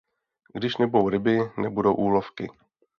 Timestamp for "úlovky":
1.93-2.49